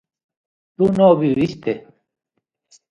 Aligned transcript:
tú 0.77 0.89
no 0.97 1.11
viviste 1.21 1.73